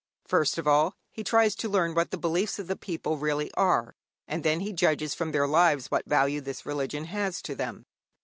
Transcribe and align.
First 0.25 0.57
of 0.57 0.67
all, 0.67 0.95
he 1.11 1.23
tries 1.23 1.53
to 1.57 1.69
learn 1.69 1.93
what 1.93 2.09
the 2.09 2.17
beliefs 2.17 2.57
of 2.57 2.65
the 2.65 2.75
people 2.75 3.19
really 3.19 3.51
are, 3.53 3.93
and 4.27 4.43
then 4.43 4.61
he 4.61 4.73
judges 4.73 5.13
from 5.13 5.31
their 5.31 5.47
lives 5.47 5.91
what 5.91 6.07
value 6.09 6.41
this 6.41 6.65
religion 6.65 7.05
has 7.05 7.39
to 7.43 7.53
them. 7.53 7.85